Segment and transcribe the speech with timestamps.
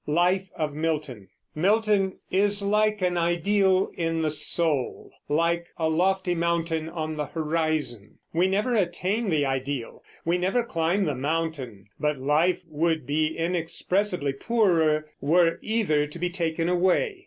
[0.07, 1.27] LIFE OF MILTON.
[1.53, 8.17] Milton is like an ideal in the soul, like a lofty mountain on the horizon.
[8.33, 14.33] We never attain the ideal; we never climb the mountain; but life would be inexpressibly
[14.33, 17.19] poorer were either to be taken away.